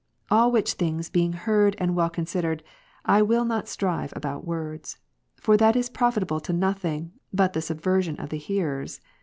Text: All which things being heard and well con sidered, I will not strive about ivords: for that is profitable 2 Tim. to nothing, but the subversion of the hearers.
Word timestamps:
All 0.31 0.51
which 0.51 0.73
things 0.73 1.11
being 1.11 1.33
heard 1.33 1.75
and 1.77 1.93
well 1.95 2.09
con 2.09 2.25
sidered, 2.25 2.61
I 3.05 3.21
will 3.21 3.45
not 3.45 3.67
strive 3.67 4.11
about 4.15 4.43
ivords: 4.45 4.97
for 5.39 5.55
that 5.57 5.75
is 5.75 5.91
profitable 5.91 6.39
2 6.39 6.53
Tim. 6.53 6.55
to 6.55 6.59
nothing, 6.59 7.11
but 7.31 7.53
the 7.53 7.61
subversion 7.61 8.15
of 8.15 8.29
the 8.29 8.39
hearers. 8.39 8.99